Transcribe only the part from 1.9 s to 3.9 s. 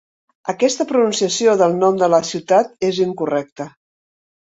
de la ciutat és incorrecta.